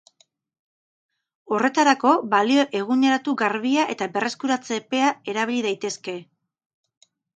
[1.57, 6.17] Horretarako, balio eguneratu garbia eta berreskuratze-epea erabil daitezke.